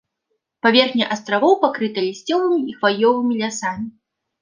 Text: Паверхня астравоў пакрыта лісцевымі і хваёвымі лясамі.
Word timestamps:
Паверхня 0.65 1.05
астравоў 1.17 1.55
пакрыта 1.67 2.07
лісцевымі 2.07 2.67
і 2.75 2.77
хваёвымі 2.81 3.33
лясамі. 3.47 3.87